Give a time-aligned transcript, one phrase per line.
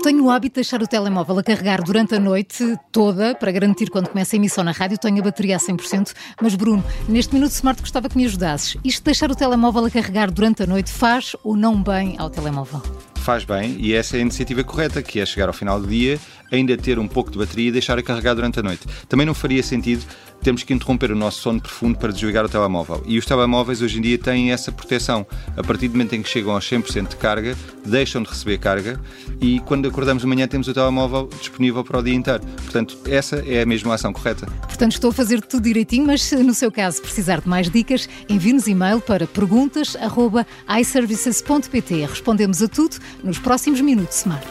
[0.00, 3.90] tenho o hábito de deixar o telemóvel a carregar durante a noite toda, para garantir
[3.90, 6.14] quando começa a emissão na rádio, tenho a bateria a 100%.
[6.40, 8.76] Mas, Bruno, neste Minuto Smart gostava que me ajudasses.
[8.82, 12.30] Isto de deixar o telemóvel a carregar durante a noite faz ou não bem ao
[12.30, 12.82] telemóvel?
[13.16, 16.18] Faz bem e essa é a iniciativa correta, que é chegar ao final do dia,
[16.50, 18.86] ainda ter um pouco de bateria e deixar a carregar durante a noite.
[19.08, 20.04] Também não faria sentido
[20.42, 23.02] termos que interromper o nosso sono profundo para desligar o telemóvel.
[23.06, 25.26] E os telemóveis hoje em dia têm essa proteção.
[25.56, 29.00] A partir do momento em que chegam aos 100% de carga, deixam de receber carga
[29.40, 32.42] e quando acordamos de manhã temos o telemóvel disponível para o dia inteiro.
[32.64, 34.46] Portanto, essa é a mesma ação correta.
[34.62, 38.08] Portanto, estou a fazer tudo direitinho, mas se no seu caso precisar de mais dicas,
[38.28, 42.06] envie-nos e-mail para perguntas.iservices.pt.
[42.06, 44.46] Respondemos a tudo nos próximos Minutos Smart.